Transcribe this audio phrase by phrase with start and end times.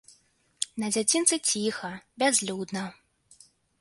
[0.83, 1.91] На дзядзінцы ціха,
[2.25, 2.83] бязлюдна.